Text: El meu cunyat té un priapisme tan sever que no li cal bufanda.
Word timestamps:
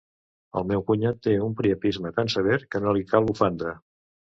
El 0.61 0.63
meu 0.71 0.81
cunyat 0.87 1.19
té 1.27 1.35
un 1.49 1.53
priapisme 1.61 2.13
tan 2.17 2.33
sever 2.37 2.59
que 2.73 2.83
no 2.87 2.97
li 2.99 3.07
cal 3.15 3.31
bufanda. 3.31 3.79